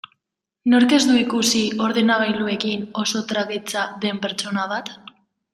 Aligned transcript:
Nork 0.71 0.95
ez 0.97 1.01
du 1.09 1.17
ikusi 1.23 1.61
ordenagailuekin 1.89 2.89
oso 3.05 3.21
traketsa 3.33 3.87
den 4.07 4.23
pertsona 4.25 4.69
bat? 4.77 4.95